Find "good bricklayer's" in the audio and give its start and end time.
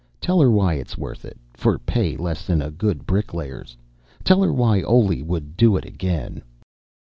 2.71-3.77